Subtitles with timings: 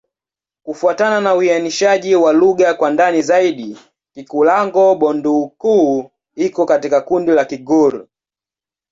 [0.63, 3.77] Kufuatana na uainishaji wa lugha kwa ndani zaidi,
[4.15, 8.07] Kikulango-Bondoukou iko katika kundi la Kigur.